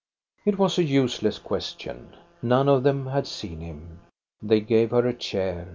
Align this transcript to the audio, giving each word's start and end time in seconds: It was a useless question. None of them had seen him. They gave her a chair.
It 0.45 0.57
was 0.57 0.79
a 0.79 0.83
useless 0.83 1.37
question. 1.37 2.15
None 2.41 2.67
of 2.67 2.81
them 2.81 3.05
had 3.05 3.27
seen 3.27 3.59
him. 3.59 3.99
They 4.41 4.59
gave 4.59 4.89
her 4.89 5.07
a 5.07 5.13
chair. 5.13 5.69